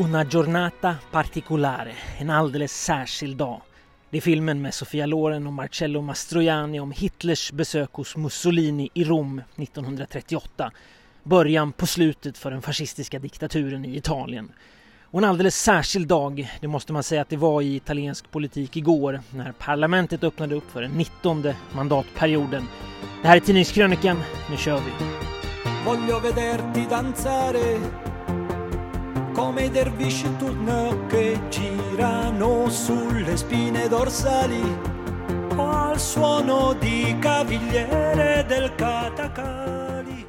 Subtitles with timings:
[0.00, 3.60] Una giornata particolare, en alldeles särskild dag.
[4.10, 9.04] Det är filmen med Sofia Loren och Marcello Mastroianni om Hitlers besök hos Mussolini i
[9.04, 10.70] Rom 1938.
[11.22, 14.52] Början på slutet för den fascistiska diktaturen i Italien.
[15.04, 18.76] Och en alldeles särskild dag, det måste man säga att det var i italiensk politik
[18.76, 22.68] igår när parlamentet öppnade upp för den 19 mandatperioden.
[23.22, 24.90] Det här är Tidningskrönikan, nu kör vi!
[29.34, 34.62] Come i dervisci turno che girano sulle spine dorsali
[35.56, 40.26] al suono di cavigliere del katakali.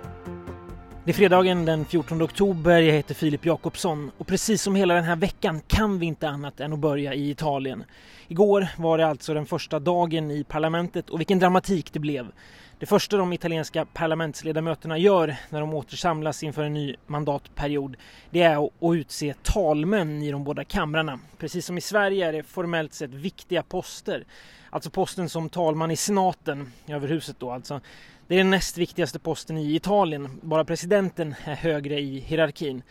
[1.03, 5.03] Det är fredagen den 14 oktober, jag heter Filip Jakobsson och precis som hela den
[5.03, 7.83] här veckan kan vi inte annat än att börja i Italien.
[8.27, 12.31] Igår var det alltså den första dagen i parlamentet och vilken dramatik det blev.
[12.81, 17.97] Det första de italienska parlamentsledamöterna gör när de återsamlas inför en ny mandatperiod
[18.29, 21.19] det är att utse talmän i de båda kamrarna.
[21.37, 24.25] Precis som i Sverige är det formellt sett viktiga poster.
[24.69, 27.81] Alltså posten som talman i senaten, överhuset då alltså.
[28.27, 30.39] Det är den näst viktigaste posten i Italien.
[30.41, 32.81] Bara presidenten är högre i hierarkin.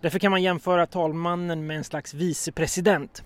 [0.00, 3.22] Därför kan man jämföra talmannen med en slags vicepresident.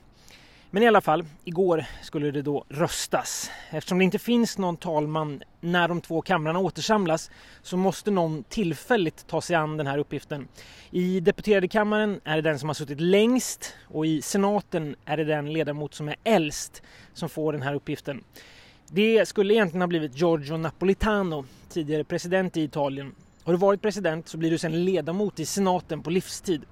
[0.73, 3.51] Men i alla fall, igår skulle det då röstas.
[3.71, 7.31] Eftersom det inte finns någon talman när de två kamrarna återsamlas
[7.63, 10.49] så måste någon tillfälligt ta sig an den här uppgiften.
[10.91, 15.25] I deputerade kammaren är det den som har suttit längst och i senaten är det
[15.25, 16.83] den ledamot som är äldst
[17.15, 18.25] som får den här uppgiften.
[18.89, 23.15] Det skulle egentligen ha blivit Giorgio Napolitano, tidigare president i Italien.
[23.45, 26.63] Har du varit president så blir du sedan ledamot i senaten på livstid.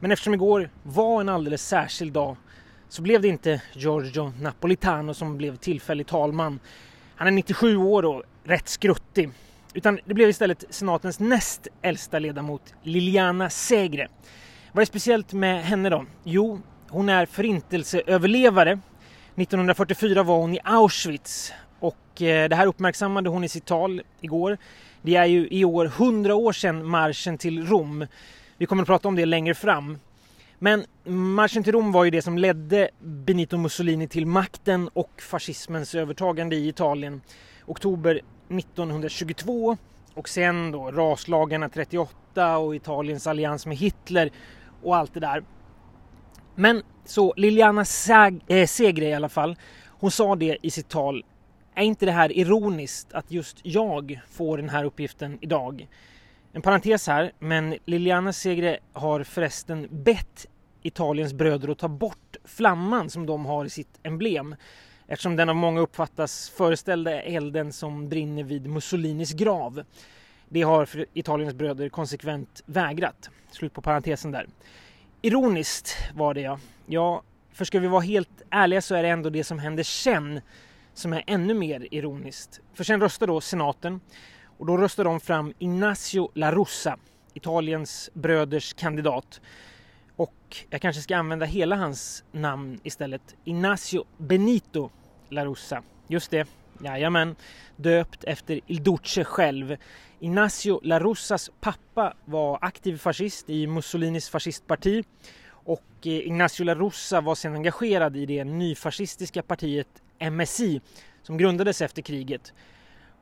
[0.00, 2.36] Men eftersom igår var en alldeles särskild dag
[2.92, 6.60] så blev det inte Giorgio Napolitano som blev tillfällig talman.
[7.16, 9.30] Han är 97 år och rätt skruttig.
[9.74, 14.08] Utan det blev istället senatens näst äldsta ledamot Liliana Segre.
[14.72, 16.04] Vad är speciellt med henne då?
[16.24, 18.80] Jo, hon är förintelseöverlevare.
[19.36, 24.58] 1944 var hon i Auschwitz och eh, det här uppmärksammade hon i sitt tal igår.
[25.02, 28.06] Det är ju i år 100 år sedan marschen till Rom.
[28.56, 29.98] Vi kommer att prata om det längre fram.
[30.64, 35.94] Men marschen till Rom var ju det som ledde Benito Mussolini till makten och fascismens
[35.94, 37.20] övertagande i Italien.
[37.66, 39.76] Oktober 1922
[40.14, 44.30] och sen då raslagarna 38 och Italiens allians med Hitler
[44.82, 45.44] och allt det där.
[46.54, 47.84] Men så Liliana
[48.46, 49.56] äh, Segre i alla fall,
[49.88, 51.24] hon sa det i sitt tal.
[51.74, 55.88] Är inte det här ironiskt att just jag får den här uppgiften idag?
[56.54, 60.46] En parentes här, men Liliana Segre har förresten bett
[60.82, 64.56] Italiens bröder att ta bort flamman som de har i sitt emblem
[65.06, 69.82] eftersom den av många uppfattas föreställde elden som brinner vid Mussolinis grav.
[70.48, 73.30] Det har Italiens bröder konsekvent vägrat.
[73.50, 74.46] Slut på parentesen där.
[75.22, 76.58] Ironiskt var det ja.
[76.86, 77.22] Ja,
[77.52, 80.40] för ska vi vara helt ärliga så är det ändå det som händer sen
[80.94, 82.60] som är ännu mer ironiskt.
[82.74, 84.00] För sen röstar då senaten
[84.58, 86.98] och då röstar de fram Ignacio La Russa,
[87.34, 89.40] Italiens bröders kandidat
[90.16, 93.36] och jag kanske ska använda hela hans namn istället.
[93.44, 94.90] Ignacio Benito
[95.28, 95.82] La Russa.
[96.08, 96.48] Just det,
[96.84, 97.36] jajamän.
[97.76, 99.76] Döpt efter Il Duce själv.
[100.20, 105.04] Ignacio La Russas pappa var aktiv fascist i Mussolinis fascistparti
[105.64, 109.88] och eh, Ignacio La Russa var sedan engagerad i det nyfascistiska partiet
[110.30, 110.80] MSI
[111.22, 112.52] som grundades efter kriget.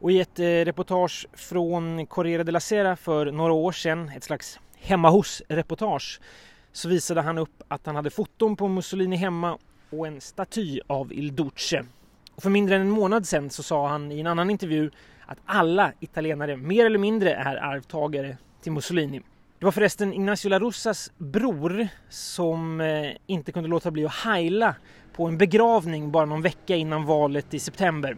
[0.01, 4.61] Och i ett eh, reportage från Corriere della Sera för några år sedan, ett slags
[4.81, 6.21] hemma hos-reportage,
[6.73, 9.59] så visade han upp att han hade foton på Mussolini hemma
[9.91, 11.85] och en staty av Il Duce.
[12.35, 14.91] Och för mindre än en månad sedan så sa han i en annan intervju
[15.27, 19.21] att alla italienare mer eller mindre är arvtagare till Mussolini.
[19.59, 24.75] Det var förresten Ignacio La Russas bror som eh, inte kunde låta bli att heila
[25.13, 28.17] på en begravning bara någon vecka innan valet i september.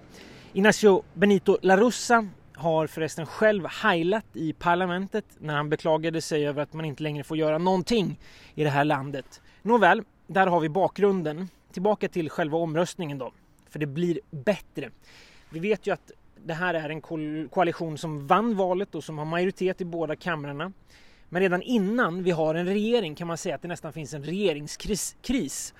[0.52, 6.62] Ignacio Benito La Russa har förresten själv heilat i parlamentet när han beklagade sig över
[6.62, 8.18] att man inte längre får göra någonting
[8.54, 9.42] i det här landet.
[9.62, 11.48] Nåväl, där har vi bakgrunden.
[11.72, 13.32] Tillbaka till själva omröstningen då,
[13.70, 14.90] för det blir bättre.
[15.50, 16.10] Vi vet ju att
[16.44, 17.00] det här är en
[17.48, 20.72] koalition som vann valet och som har majoritet i båda kamrarna.
[21.28, 24.24] Men redan innan vi har en regering kan man säga att det nästan finns en
[24.24, 25.74] regeringskris.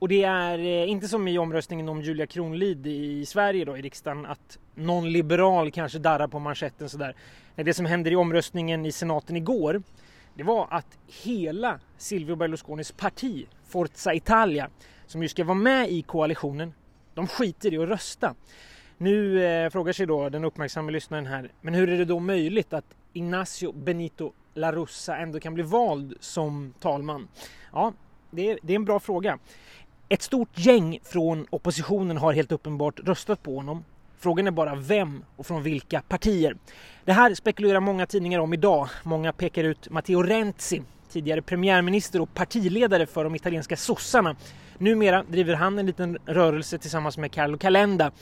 [0.00, 3.82] Och det är eh, inte som i omröstningen om Julia Kronlid i Sverige då i
[3.82, 7.14] riksdagen att någon liberal kanske darrar på manschetten sådär.
[7.54, 9.82] Nej, det som händer i omröstningen i senaten igår
[10.34, 14.68] det var att hela Silvio Berlusconis parti Forza Italia
[15.06, 16.74] som ju ska vara med i koalitionen
[17.14, 18.34] de skiter i att rösta.
[18.98, 22.72] Nu eh, frågar sig då den uppmärksamma lyssnaren här men hur är det då möjligt
[22.72, 27.28] att Ignacio Benito La Russa ändå kan bli vald som talman?
[27.72, 27.92] Ja,
[28.30, 29.38] det är, det är en bra fråga.
[30.12, 33.84] Ett stort gäng från oppositionen har helt uppenbart röstat på honom.
[34.18, 36.56] Frågan är bara vem och från vilka partier.
[37.04, 38.88] Det här spekulerar många tidningar om idag.
[39.02, 44.36] Många pekar ut Matteo Renzi, tidigare premiärminister och partiledare för de italienska sossarna.
[44.78, 48.12] Numera driver han en liten rörelse tillsammans med Carlo Calenda.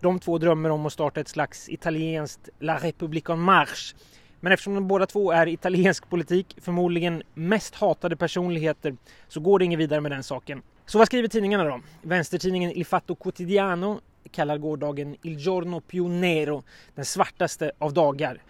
[0.00, 3.96] De två drömmer om att starta ett slags italienskt La Repubblica en Marche.
[4.40, 8.96] Men eftersom de båda två är italiensk politik, förmodligen mest hatade personligheter,
[9.28, 10.62] så går det inget vidare med den saken.
[10.88, 11.80] Så vad skriver tidningarna då?
[12.02, 14.00] Vänstertidningen Il Fatto Quotidiano
[14.30, 16.62] kallar gårdagen Il Giorno Più Nero,
[16.94, 18.42] den svartaste av dagar.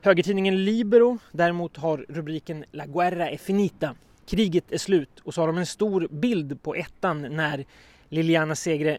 [0.00, 3.94] Högertidningen Libero däremot har rubriken La Guerra è finita,
[4.26, 7.64] kriget är slut och så har de en stor bild på ettan när
[8.08, 8.98] Liliana Segre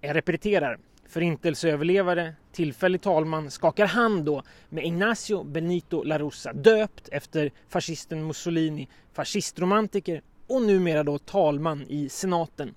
[0.00, 0.78] repeterar.
[1.08, 8.88] Förintelseöverlevare, tillfällig talman, skakar hand då med Ignacio Benito La Russa, döpt efter fascisten Mussolini,
[9.12, 12.74] fascistromantiker och numera då talman i senaten.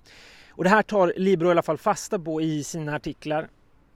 [0.50, 3.48] Och det här tar Libro i alla fall fasta på i sina artiklar.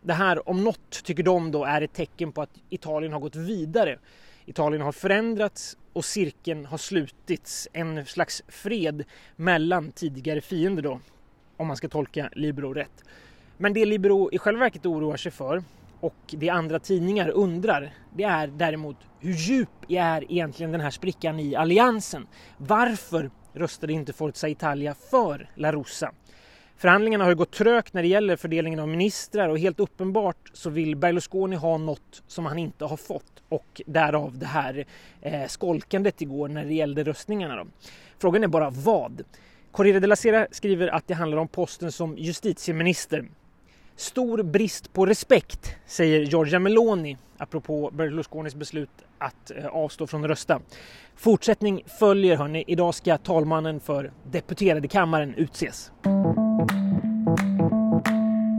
[0.03, 3.37] Det här om något tycker de då är ett tecken på att Italien har gått
[3.37, 3.99] vidare.
[4.45, 7.69] Italien har förändrats och cirkeln har slutits.
[7.73, 9.05] En slags fred
[9.37, 11.01] mellan tidigare fiender då,
[11.57, 13.05] om man ska tolka Libro rätt.
[13.57, 15.63] Men det Libero i själva verket oroar sig för
[16.01, 21.41] och det andra tidningar undrar det är däremot hur djup är egentligen den här sprickan
[21.41, 22.27] i alliansen?
[22.57, 26.13] Varför röstade inte Forza Italia för La Russa?
[26.77, 30.97] Förhandlingarna har gått trögt när det gäller fördelningen av ministrar och helt uppenbart så vill
[30.97, 34.87] Berlusconi ha något som han inte har fått och därav det här
[35.21, 37.57] eh, skolkandet igår när det gällde röstningarna.
[37.57, 37.67] Då.
[38.19, 39.23] Frågan är bara vad?
[39.73, 43.25] Corriere della Sera skriver att det handlar om posten som justitieminister
[43.99, 50.31] Stor brist på respekt, säger Giorgia Meloni apropå Berlusconis beslut att eh, avstå från att
[50.31, 50.61] rösta.
[51.17, 52.65] Fortsättning följer hörni.
[52.67, 55.93] Idag ska talmannen för deputerade kammaren utses.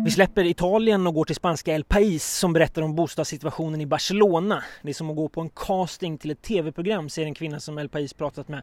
[0.06, 4.64] Vi släpper Italien och går till spanska El País som berättar om bostadssituationen i Barcelona.
[4.82, 7.78] Det är som att gå på en casting till ett tv-program, säger en kvinna som
[7.78, 8.62] El País pratat med.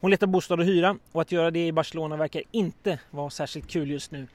[0.00, 3.68] Hon letar bostad och hyra och att göra det i Barcelona verkar inte vara särskilt
[3.68, 4.26] kul just nu.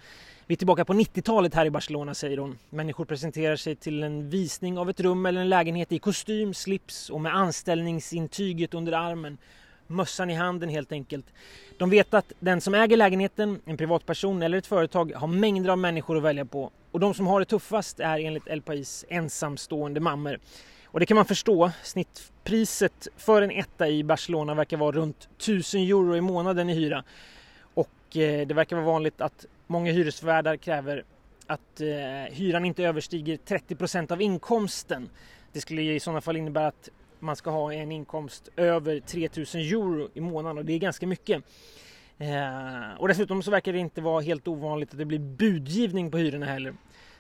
[0.49, 2.57] Vi är tillbaka på 90-talet här i Barcelona, säger hon.
[2.69, 7.09] Människor presenterar sig till en visning av ett rum eller en lägenhet i kostym, slips
[7.09, 9.38] och med anställningsintyget under armen.
[9.88, 11.25] Mössan i handen helt enkelt.
[11.77, 15.77] De vet att den som äger lägenheten, en privatperson eller ett företag har mängder av
[15.77, 16.71] människor att välja på.
[16.91, 20.39] Och de som har det tuffast är enligt El Pais ensamstående mammor.
[20.85, 21.71] Och det kan man förstå.
[21.83, 27.03] Snittpriset för en etta i Barcelona verkar vara runt 1000 euro i månaden i hyra.
[27.73, 31.04] Och eh, det verkar vara vanligt att Många hyresvärdar kräver
[31.48, 35.10] att eh, hyran inte överstiger 30% av inkomsten.
[35.54, 40.10] Det skulle i sådana fall innebära att man ska ha en inkomst över 3000 euro
[40.14, 41.44] i månaden och det är ganska mycket.
[42.18, 46.18] Eh, och dessutom så verkar det inte vara helt ovanligt att det blir budgivning på
[46.18, 46.74] hyrorna heller.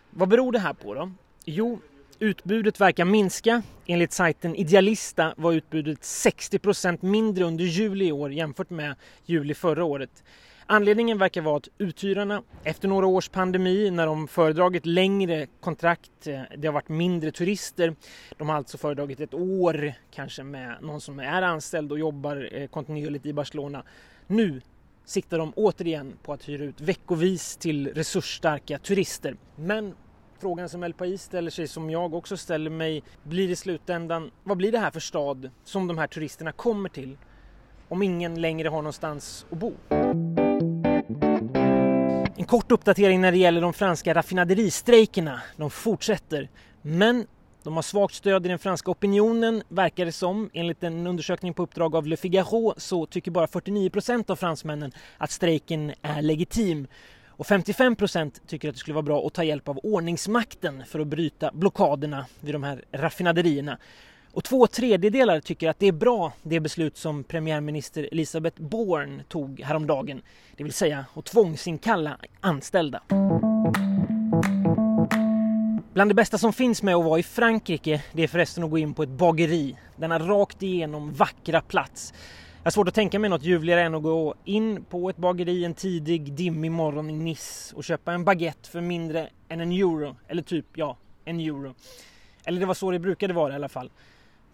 [0.09, 1.11] Vad beror det här på då?
[1.45, 1.79] Jo,
[2.19, 3.61] utbudet verkar minska.
[3.85, 8.95] Enligt sajten Idealista var utbudet 60% mindre under juli i år jämfört med
[9.25, 10.23] juli förra året.
[10.69, 16.41] Anledningen verkar vara att uthyrarna efter några års pandemi när de föredragit längre kontrakt, eh,
[16.57, 17.95] det har varit mindre turister,
[18.37, 22.67] de har alltså föredragit ett år kanske med någon som är anställd och jobbar eh,
[22.67, 23.83] kontinuerligt i Barcelona.
[24.27, 24.61] Nu
[25.05, 29.35] siktar de återigen på att hyra ut veckovis till resursstarka turister.
[29.55, 29.93] Men
[30.39, 34.57] frågan som El Pais ställer sig, som jag också ställer mig, blir i slutändan, vad
[34.57, 37.17] blir det här för stad som de här turisterna kommer till
[37.87, 39.73] om ingen längre har någonstans att bo?
[42.47, 45.41] Kort uppdatering när det gäller de franska raffinaderistrejkerna.
[45.55, 46.49] De fortsätter,
[46.81, 47.27] men
[47.63, 50.49] de har svagt stöd i den franska opinionen verkar det som.
[50.53, 54.91] Enligt en undersökning på uppdrag av Le Figaro så tycker bara 49 procent av fransmännen
[55.17, 56.87] att strejken är legitim.
[57.27, 60.99] Och 55 procent tycker att det skulle vara bra att ta hjälp av ordningsmakten för
[60.99, 63.77] att bryta blockaderna vid de här raffinaderierna.
[64.37, 69.59] Och två tredjedelar tycker att det är bra det beslut som premiärminister Elisabeth Born tog
[69.59, 70.21] häromdagen.
[70.55, 73.01] Det vill säga att tvångsinkalla anställda.
[75.93, 78.77] Bland det bästa som finns med att vara i Frankrike det är förresten att gå
[78.77, 79.77] in på ett bageri.
[79.95, 82.13] Denna rakt igenom vackra plats.
[82.57, 85.65] Jag har svårt att tänka mig något ljuvligare än att gå in på ett bageri
[85.65, 90.15] en tidig dimmig morgon i Nice och köpa en baguette för mindre än en euro.
[90.27, 91.75] Eller typ, ja, en euro.
[92.45, 93.89] Eller det var så det brukade vara i alla fall.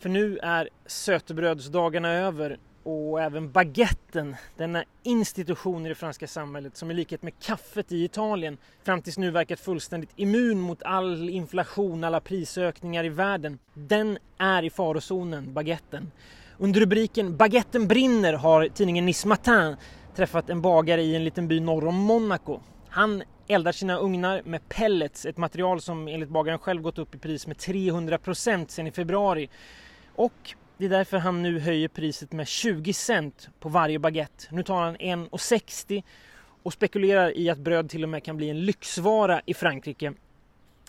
[0.04, 6.92] För nu är sötebrödsdagarna över och även baguetten, denna institution i det franska samhället som
[6.92, 12.04] i likhet med kaffet i Italien fram tills nu verkat fullständigt immun mot all inflation,
[12.04, 13.60] alla prisökningar i världen.
[13.74, 16.12] Den är i farozonen, baguetten.
[16.58, 19.76] Under rubriken Baguetten brinner har tidningen Nice Matin
[20.16, 22.60] träffat en bagare i en liten by norr om Monaco.
[22.90, 27.18] Han eldar sina ugnar med pellets, ett material som enligt bagaren själv gått upp i
[27.18, 29.50] pris med 300 procent sedan i februari.
[30.15, 34.48] Och det är därför han nu höjer priset med 20 cent på varje baguette.
[34.50, 36.03] Nu tar han 1,60
[36.63, 40.13] och spekulerar i att bröd till och med kan bli en lyxvara i Frankrike.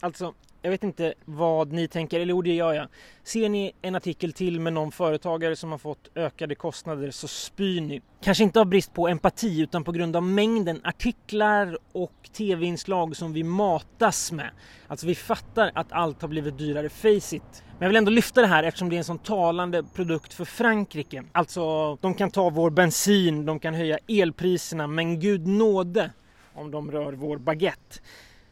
[0.00, 0.34] Alltså,
[0.64, 2.88] jag vet inte vad ni tänker, eller jo det gör jag.
[3.25, 7.80] Ser ni en artikel till med någon företagare som har fått ökade kostnader så spyr
[7.80, 8.02] ni.
[8.23, 13.33] Kanske inte av brist på empati utan på grund av mängden artiklar och tv-inslag som
[13.33, 14.50] vi matas med.
[14.87, 17.62] Alltså vi fattar att allt har blivit dyrare, face it.
[17.66, 20.44] Men jag vill ändå lyfta det här eftersom det är en sån talande produkt för
[20.44, 21.25] Frankrike.
[21.33, 26.11] Alltså, de kan ta vår bensin, de kan höja elpriserna, men gud nåde
[26.54, 28.00] om de rör vår baguette.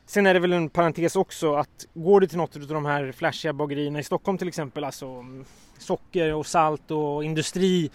[0.06, 3.12] Sen är det väl en parentes också att går det till något av de här
[3.12, 5.44] flashiga bagerierna i Stockholm till exempel, alltså mm,
[5.78, 7.90] socker och salt och industri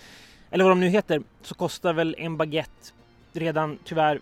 [0.50, 2.92] eller vad de nu heter, så kostar väl en baguette
[3.34, 4.20] redan tyvärr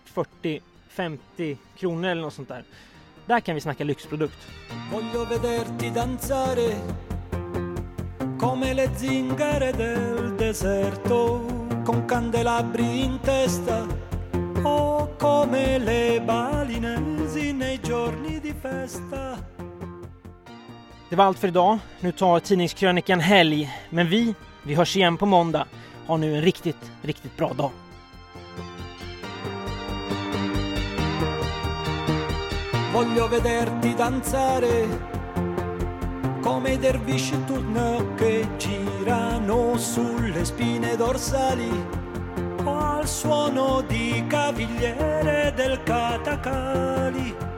[0.96, 2.64] 40-50 kronor eller något sånt där.
[3.26, 4.38] Där kan vi snacka lyxprodukt.
[8.40, 11.40] Come le zingare del deserto
[11.86, 14.05] con candelabri in testa
[15.18, 19.38] come le balinesi nei giorni di festa
[21.08, 21.78] Det var allt för idag.
[22.00, 23.70] Nu tar tidningskrönikan helg.
[23.90, 25.66] Men vi, vi hörs igen på måndag.
[26.06, 27.70] Ha nu en riktigt, riktigt bra dag.
[32.92, 34.86] Voglio vederti danzare
[36.42, 42.05] come i dervisci turno che girano sulle spine dorsali
[43.06, 47.55] suono di cavigliere del catacali